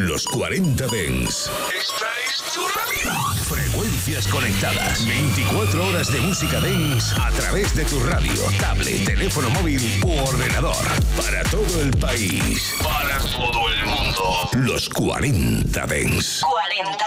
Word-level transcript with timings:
Los 0.00 0.24
40 0.24 0.86
Dens. 0.86 1.50
Esta 1.78 2.06
es 2.26 2.54
tu 2.54 2.62
radio. 2.68 3.12
Frecuencias 3.44 4.26
conectadas. 4.28 5.06
24 5.06 5.88
horas 5.88 6.10
de 6.10 6.20
música 6.20 6.58
dance 6.58 7.14
a 7.20 7.30
través 7.32 7.76
de 7.76 7.84
tu 7.84 8.00
radio, 8.00 8.32
tablet, 8.58 9.04
teléfono 9.04 9.50
móvil 9.50 9.82
u 10.02 10.12
ordenador. 10.20 10.86
Para 11.18 11.42
todo 11.50 11.82
el 11.82 11.90
país. 11.98 12.76
Para 12.82 13.18
todo 13.18 13.68
el 13.68 13.84
mundo. 13.84 14.48
Los 14.54 14.88
40 14.88 15.86
Dens. 15.86 16.40
40. 16.40 17.04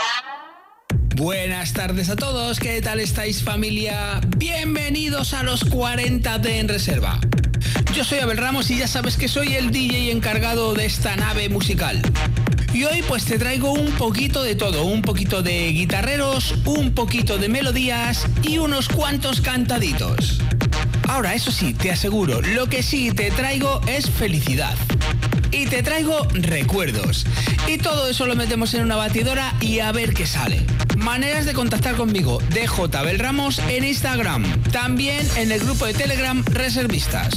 Buenas 1.16 1.74
tardes 1.74 2.12
a 2.12 2.16
todos, 2.16 2.60
¿qué 2.60 2.80
tal 2.84 3.00
estáis 3.00 3.42
familia? 3.42 4.22
Bienvenidos 4.38 5.34
a 5.34 5.42
los 5.42 5.64
40 5.64 6.38
de 6.38 6.60
En 6.60 6.68
Reserva. 6.68 7.20
Yo 7.96 8.04
soy 8.04 8.20
Abel 8.20 8.38
Ramos 8.38 8.72
y 8.72 8.78
ya 8.78 8.88
sabes 8.88 9.18
que 9.18 9.28
soy 9.28 9.56
el 9.56 9.72
DJ 9.72 10.12
encargado 10.12 10.74
de 10.74 10.86
esta 10.86 11.16
nave 11.16 11.48
musical. 11.48 12.02
Y 12.74 12.86
hoy 12.86 13.04
pues 13.08 13.26
te 13.26 13.38
traigo 13.38 13.72
un 13.72 13.92
poquito 13.92 14.42
de 14.42 14.56
todo, 14.56 14.86
un 14.86 15.04
poquito 15.04 15.44
de 15.44 15.70
guitarreros, 15.70 16.56
un 16.66 16.92
poquito 16.92 17.38
de 17.38 17.48
melodías 17.48 18.26
y 18.42 18.58
unos 18.58 18.90
cuantos 18.90 19.42
cantaditos. 19.42 20.40
Ahora, 21.08 21.36
eso 21.36 21.52
sí, 21.52 21.76
te 21.76 21.92
aseguro, 21.92 22.42
lo 22.42 22.68
que 22.68 22.82
sí 22.82 23.12
te 23.12 23.30
traigo 23.30 23.80
es 23.86 24.10
felicidad. 24.10 24.76
Y 25.52 25.68
te 25.68 25.84
traigo 25.84 26.28
recuerdos. 26.32 27.28
Y 27.68 27.78
todo 27.78 28.08
eso 28.08 28.26
lo 28.26 28.36
metemos 28.36 28.74
en 28.74 28.82
una 28.82 28.96
batidora 28.96 29.54
y 29.62 29.80
a 29.80 29.92
ver 29.92 30.16
qué 30.16 30.26
sale. 30.26 30.66
Maneras 30.98 31.46
de 31.46 31.54
contactar 31.54 31.96
conmigo, 31.96 32.42
DJ 32.50 33.18
Ramos 33.18 33.60
en 33.70 33.84
Instagram. 33.84 34.64
También 34.72 35.28
en 35.36 35.52
el 35.52 35.60
grupo 35.60 35.86
de 35.86 35.94
Telegram 35.94 36.44
Reservistas. 36.46 37.36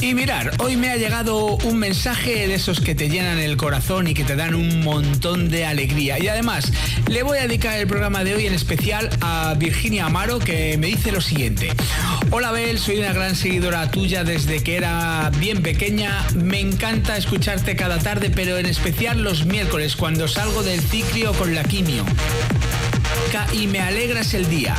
Y 0.00 0.14
mirar, 0.14 0.52
hoy 0.58 0.76
me 0.76 0.90
ha 0.90 0.96
llegado 0.96 1.56
un 1.56 1.76
mensaje 1.76 2.46
de 2.46 2.54
esos 2.54 2.80
que 2.80 2.94
te 2.94 3.08
llenan 3.08 3.38
el 3.38 3.56
corazón 3.56 4.06
y 4.06 4.14
que 4.14 4.22
te 4.22 4.36
dan 4.36 4.54
un 4.54 4.84
montón 4.84 5.48
de 5.48 5.66
alegría. 5.66 6.22
Y 6.22 6.28
además, 6.28 6.72
le 7.08 7.24
voy 7.24 7.38
a 7.38 7.42
dedicar 7.42 7.76
el 7.76 7.88
programa 7.88 8.22
de 8.22 8.34
hoy 8.34 8.46
en 8.46 8.54
especial 8.54 9.10
a 9.20 9.54
Virginia 9.58 10.06
Amaro 10.06 10.38
que 10.38 10.76
me 10.78 10.86
dice 10.86 11.10
lo 11.10 11.20
siguiente. 11.20 11.72
Hola 12.30 12.52
Bel, 12.52 12.78
soy 12.78 12.98
una 12.98 13.12
gran 13.12 13.34
seguidora 13.34 13.90
tuya 13.90 14.22
desde 14.22 14.62
que 14.62 14.76
era 14.76 15.32
bien 15.38 15.62
pequeña. 15.62 16.24
Me 16.34 16.60
encanta 16.60 17.16
escucharte 17.16 17.74
cada 17.74 17.98
tarde, 17.98 18.30
pero 18.30 18.56
en 18.56 18.66
especial 18.66 19.22
los 19.22 19.46
miércoles 19.46 19.96
cuando 19.96 20.28
salgo 20.28 20.62
del 20.62 20.80
ciclo 20.80 21.32
con 21.32 21.56
la 21.56 21.64
quimio 21.64 22.04
y 23.52 23.66
me 23.66 23.80
alegras 23.80 24.32
el 24.32 24.48
día. 24.48 24.74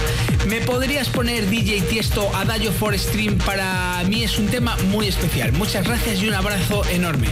¿Me 0.48 0.62
podrías 0.62 1.08
poner 1.10 1.48
DJ 1.50 1.82
Tiesto 1.82 2.36
a 2.36 2.46
Dayo 2.46 2.72
for 2.72 2.98
Stream? 2.98 3.38
Para 3.38 4.04
mí 4.08 4.24
es 4.24 4.40
un 4.40 4.48
tema 4.48 4.76
muy 4.88 5.08
especial. 5.08 5.52
Muchas 5.52 5.86
gracias 5.86 6.22
y 6.22 6.28
un 6.28 6.34
abrazo 6.34 6.84
enorme. 6.86 7.28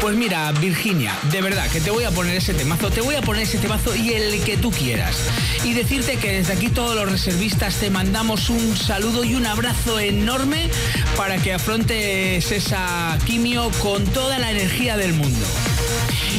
Pues 0.00 0.16
mira, 0.16 0.50
Virginia, 0.52 1.14
de 1.30 1.42
verdad 1.42 1.68
que 1.70 1.80
te 1.80 1.90
voy 1.90 2.04
a 2.04 2.10
poner 2.10 2.36
ese 2.36 2.54
temazo, 2.54 2.90
te 2.90 3.02
voy 3.02 3.16
a 3.16 3.20
poner 3.20 3.42
ese 3.42 3.58
temazo 3.58 3.94
y 3.94 4.14
el 4.14 4.42
que 4.44 4.56
tú 4.56 4.70
quieras. 4.70 5.16
Y 5.64 5.74
decirte 5.74 6.16
que 6.16 6.32
desde 6.32 6.54
aquí 6.54 6.68
todos 6.68 6.96
los 6.96 7.10
reservistas 7.10 7.76
te 7.76 7.90
mandamos 7.90 8.48
un 8.48 8.76
saludo 8.76 9.24
y 9.24 9.34
un 9.34 9.46
abrazo 9.46 10.00
enorme 10.00 10.70
para 11.16 11.36
que 11.36 11.52
afrontes 11.52 12.50
esa 12.50 13.18
quimio 13.26 13.70
con 13.82 14.04
toda 14.04 14.38
la 14.38 14.50
energía 14.50 14.96
del 14.96 15.12
mundo. 15.12 15.46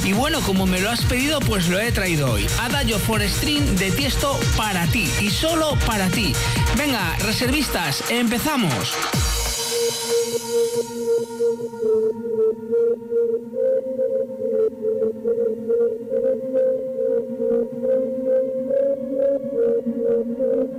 Y 0.04 0.14
bueno, 0.14 0.42
como 0.42 0.66
me 0.66 0.80
lo 0.80 0.90
has 0.90 1.02
pedido, 1.06 1.40
pues 1.40 1.68
lo 1.68 1.80
he 1.80 1.92
traído 1.92 2.32
hoy. 2.32 2.48
Adagio 2.60 3.00
for 3.00 3.22
Stream 3.28 3.76
de 3.78 3.92
Tiesto 3.92 4.40
para 4.58 4.88
ti 4.88 5.10
y 5.22 5.30
solo 5.30 5.78
para 5.86 6.10
ti. 6.10 6.34
Venga, 6.78 7.16
reservistas, 7.20 8.04
empezamos. 8.10 8.94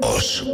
Os. 0.03 0.45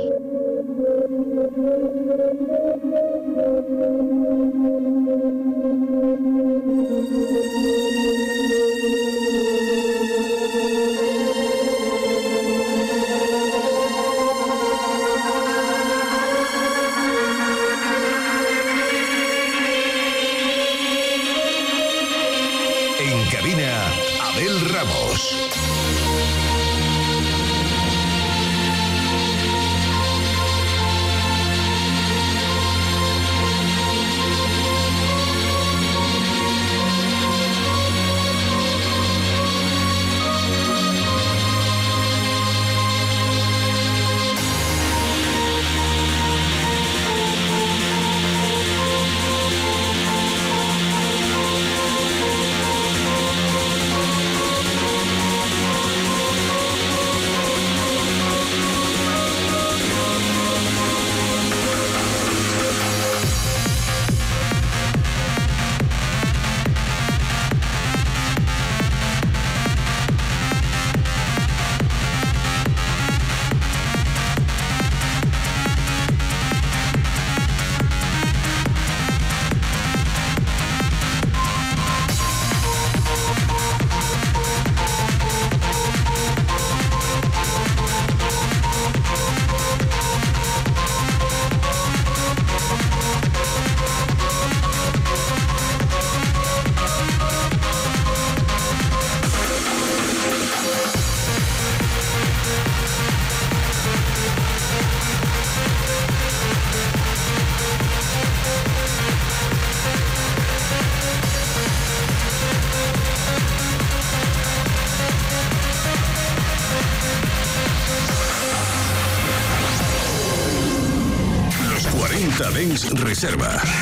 Reserva. 123.20 123.79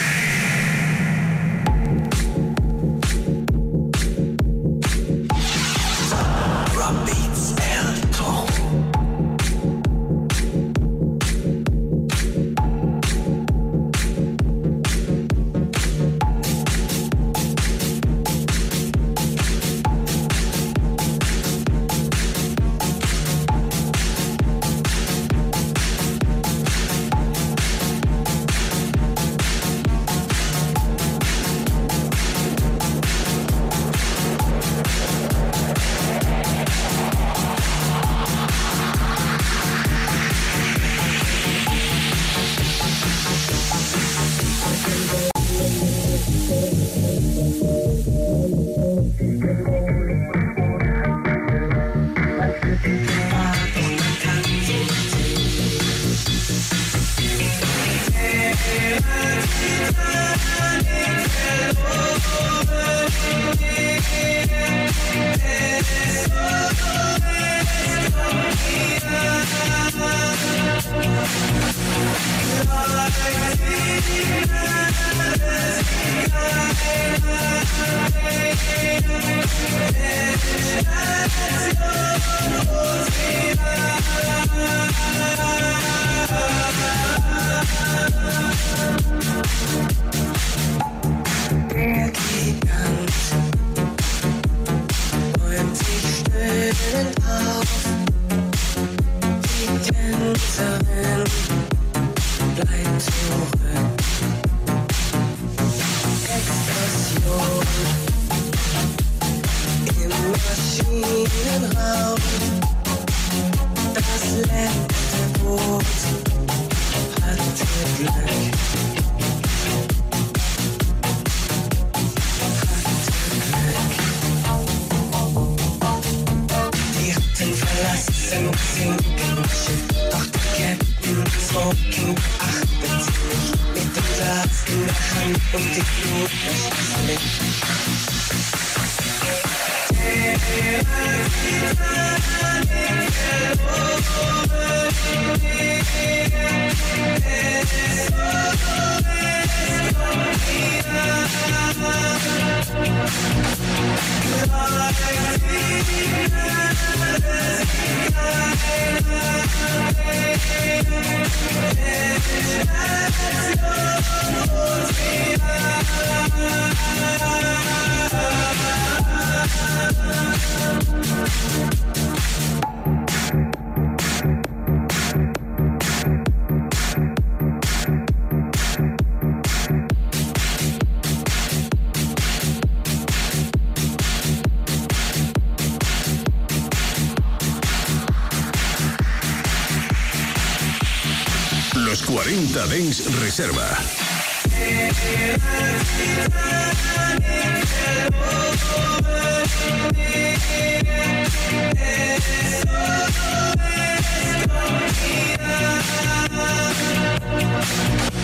reserva. 193.39 193.79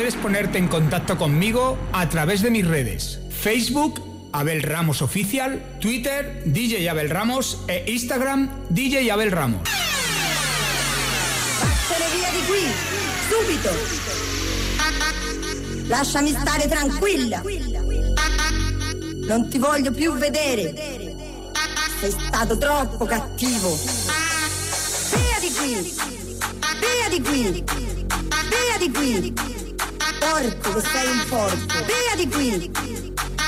En 0.00 0.66
contacto 0.68 1.18
conmigo 1.18 1.76
a 1.92 2.08
través 2.08 2.40
de 2.40 2.50
mis 2.50 2.66
redes. 2.66 3.20
Facebook, 3.28 4.00
Abel 4.32 4.62
Ramos 4.62 5.02
Oficial, 5.02 5.62
Twitter, 5.78 6.42
DJ 6.46 6.88
Abel 6.88 7.10
Ramos 7.10 7.58
e 7.68 7.84
Instagram, 7.86 8.48
DJ 8.70 9.10
Abel 9.10 9.30
Ramos. 9.30 9.60
Vattene 11.60 12.06
via 12.16 12.30
di 12.30 12.46
qui, 12.46 12.62
subito! 13.28 13.70
Lasciami 15.88 16.30
stare 16.30 16.66
tranquilla! 16.66 17.42
Non 19.26 19.50
ti 19.50 19.58
voglio 19.58 19.92
più 19.92 20.14
vedere! 20.14 20.72
Sei 22.00 22.10
stato 22.10 22.56
troppo 22.56 23.04
cattivo! 23.04 23.76
Via 25.12 25.38
di 25.40 25.52
qui! 25.52 25.94
Via 26.80 27.08
di 27.10 27.20
qui! 27.20 27.64
Via 28.48 28.78
di 28.78 28.90
qui! 28.90 29.59
Porco 30.20 30.74
che 30.74 30.80
sei 30.82 31.06
un 31.08 31.24
porco. 31.28 31.84
Via 31.84 32.14
di 32.14 32.28
qui. 32.28 32.70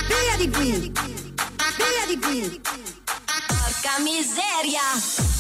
Via 0.09 0.37
di 0.39 0.51
qui. 0.51 0.93
Via 1.77 2.07
di 2.09 2.19
qui. 2.19 2.61
Porca 3.47 4.01
miseria. 4.01 5.32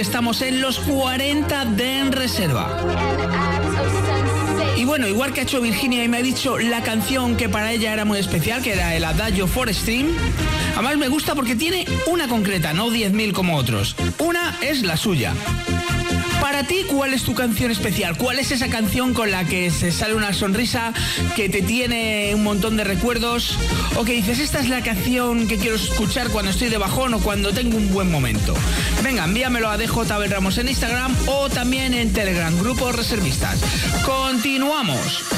Estamos 0.00 0.42
en 0.42 0.60
los 0.60 0.78
40 0.78 1.64
de 1.64 1.98
En 1.98 2.12
Reserva. 2.12 2.76
Y 4.76 4.84
bueno, 4.84 5.08
igual 5.08 5.32
que 5.32 5.40
ha 5.40 5.42
hecho 5.42 5.60
Virginia 5.60 6.04
y 6.04 6.08
me 6.08 6.18
ha 6.18 6.22
dicho 6.22 6.58
la 6.58 6.82
canción 6.82 7.36
que 7.36 7.48
para 7.48 7.72
ella 7.72 7.92
era 7.92 8.04
muy 8.04 8.18
especial, 8.18 8.62
que 8.62 8.74
era 8.74 8.94
el 8.94 9.04
Adagio 9.04 9.48
for 9.48 9.72
Stream, 9.74 10.06
además 10.74 10.98
me 10.98 11.08
gusta 11.08 11.34
porque 11.34 11.56
tiene 11.56 11.84
una 12.06 12.28
concreta, 12.28 12.72
no 12.72 12.88
10.000 12.90 13.32
como 13.32 13.56
otros. 13.56 13.96
Una 14.18 14.56
es 14.60 14.82
la 14.82 14.96
suya. 14.96 15.34
Para 16.58 16.66
ti, 16.66 16.82
¿cuál 16.88 17.14
es 17.14 17.22
tu 17.22 17.34
canción 17.34 17.70
especial? 17.70 18.16
¿Cuál 18.16 18.40
es 18.40 18.50
esa 18.50 18.66
canción 18.66 19.14
con 19.14 19.30
la 19.30 19.44
que 19.44 19.70
se 19.70 19.92
sale 19.92 20.16
una 20.16 20.32
sonrisa, 20.32 20.92
que 21.36 21.48
te 21.48 21.62
tiene 21.62 22.32
un 22.34 22.42
montón 22.42 22.76
de 22.76 22.82
recuerdos? 22.82 23.56
O 23.94 24.04
que 24.04 24.14
dices, 24.14 24.40
esta 24.40 24.58
es 24.58 24.68
la 24.68 24.82
canción 24.82 25.46
que 25.46 25.56
quiero 25.56 25.76
escuchar 25.76 26.30
cuando 26.30 26.50
estoy 26.50 26.68
de 26.68 26.76
bajón 26.76 27.14
o 27.14 27.20
cuando 27.20 27.52
tengo 27.52 27.76
un 27.76 27.92
buen 27.92 28.10
momento. 28.10 28.54
Venga, 29.04 29.24
envíamelo 29.24 29.68
a 29.70 29.78
DJ 29.78 30.26
Ramos 30.26 30.58
en 30.58 30.66
Instagram 30.66 31.14
o 31.26 31.48
también 31.48 31.94
en 31.94 32.12
Telegram, 32.12 32.52
Grupo 32.58 32.90
Reservistas. 32.90 33.60
Continuamos. 34.04 35.37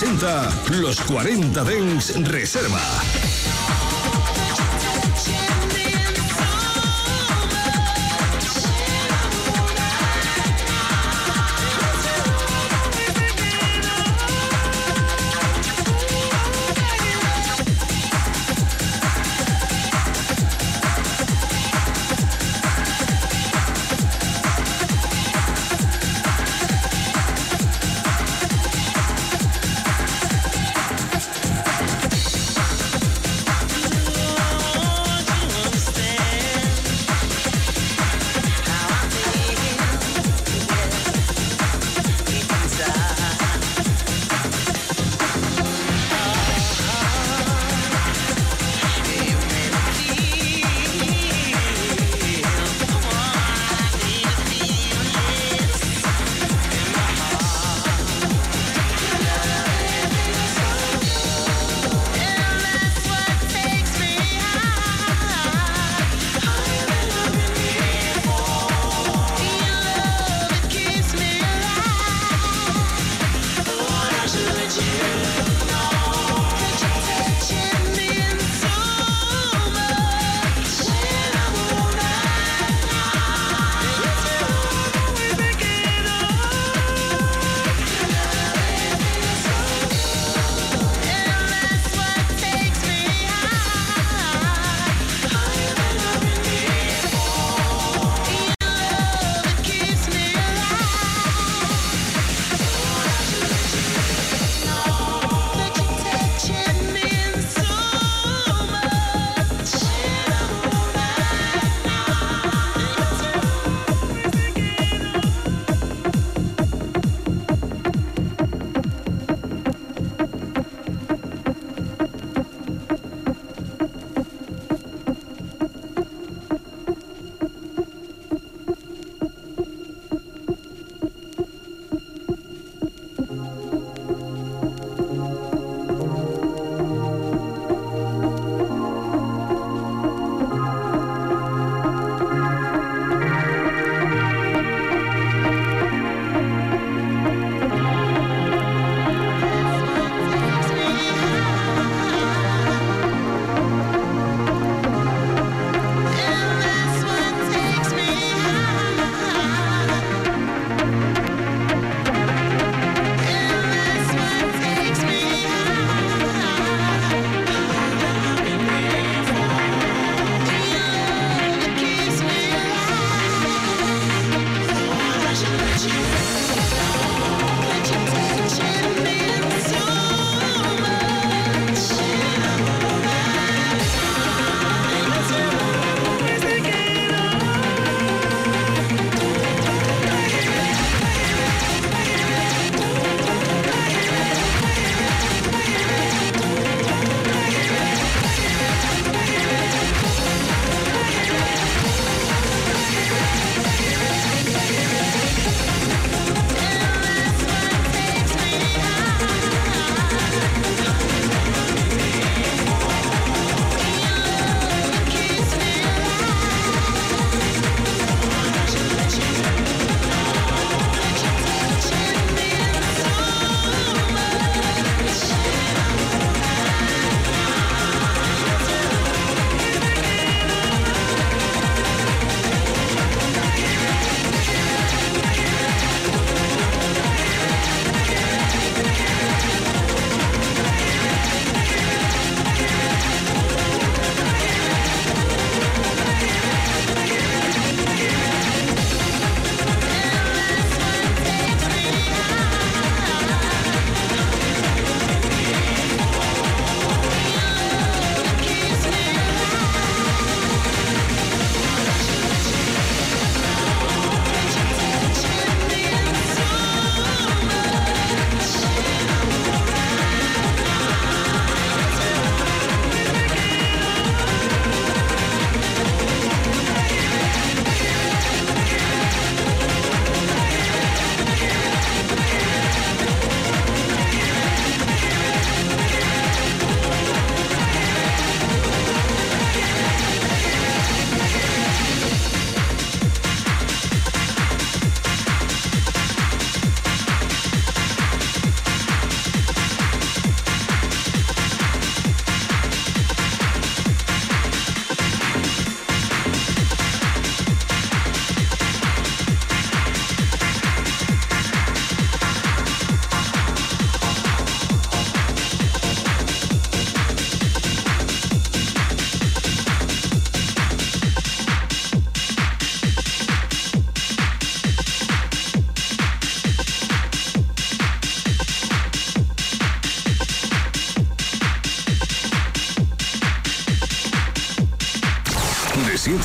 Presenta 0.00 0.48
Los 0.70 0.98
40 1.02 1.62
Dens 1.62 2.14
Reserva. 2.26 2.80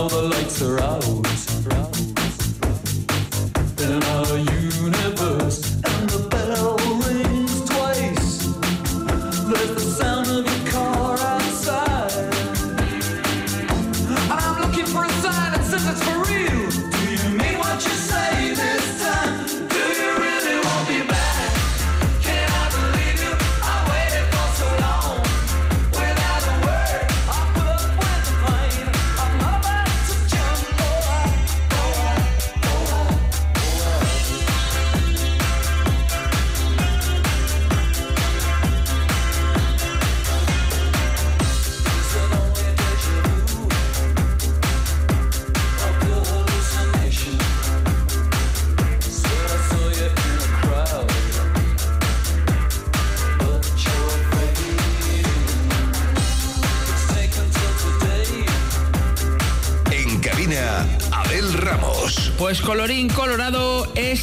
now 0.00 0.08
the 0.08 0.22
lights 0.22 0.62
are 0.62 0.80
out. 0.80 1.39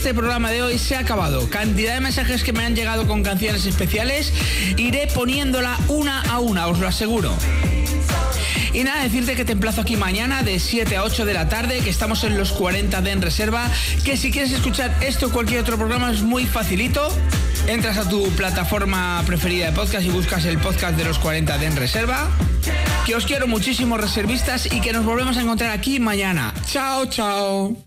Este 0.08 0.16
programa 0.22 0.52
de 0.52 0.62
hoy 0.62 0.78
se 0.80 0.96
ha 0.96 1.00
acabado. 1.00 1.50
Cantidad 1.50 1.94
de 1.94 2.00
mensajes 2.00 2.42
que 2.42 2.54
me 2.54 2.64
han 2.64 2.78
llegado 2.78 3.06
con 3.08 3.24
canciones 3.24 3.66
especiales, 3.66 4.32
iré 4.78 5.08
poniéndola 5.14 5.78
una 5.90 6.22
a 6.22 6.40
una, 6.40 6.68
os 6.68 6.80
lo 6.80 6.88
aseguro. 6.88 7.36
Y 8.72 8.86
nada, 8.86 9.04
decirte 9.04 9.36
que 9.36 9.44
te 9.44 9.52
emplazo 9.52 9.82
aquí 9.82 9.98
mañana 9.98 10.44
de 10.44 10.62
7 10.62 10.96
a 10.96 11.04
8 11.04 11.26
de 11.26 11.34
la 11.34 11.50
tarde, 11.50 11.82
que 11.82 11.90
estamos 11.90 12.24
en 12.24 12.38
los 12.38 12.54
40 12.54 13.02
de 13.02 13.12
En 13.12 13.22
Reserva, 13.22 13.70
que 14.06 14.16
si 14.16 14.32
quieres 14.32 14.54
escuchar 14.54 14.96
esto 15.02 15.26
o 15.26 15.30
cualquier 15.30 15.60
otro 15.60 15.76
programa 15.76 16.10
es 16.10 16.22
muy 16.22 16.46
facilito. 16.46 17.10
Entras 17.68 17.98
a 17.98 18.08
tu 18.08 18.30
plataforma 18.30 19.22
preferida 19.28 19.66
de 19.66 19.72
podcast 19.74 20.06
y 20.06 20.10
buscas 20.10 20.46
el 20.46 20.58
podcast 20.58 20.96
de 20.96 21.04
los 21.04 21.20
40 21.20 21.58
de 21.58 21.66
En 21.66 21.76
Reserva. 21.76 22.30
Que 23.06 23.14
os 23.14 23.26
quiero 23.26 23.46
muchísimo 23.46 23.98
reservistas 23.98 24.72
y 24.72 24.80
que 24.80 24.94
nos 24.94 25.04
volvemos 25.04 25.36
a 25.36 25.42
encontrar 25.42 25.72
aquí 25.72 26.00
mañana. 26.00 26.54
Chao, 26.66 27.08
chao. 27.08 27.87